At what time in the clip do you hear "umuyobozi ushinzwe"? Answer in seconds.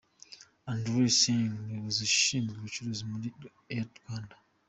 1.57-2.53